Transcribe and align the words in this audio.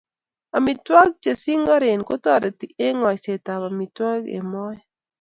Amitwogik 0.57 1.17
che 1.23 1.31
singoren 1.43 1.99
kotoreti 2.07 2.65
eng 2.85 2.97
ngoisetab 2.99 3.61
amitwogik 3.69 4.31
eng 4.35 4.47
moet 4.51 4.79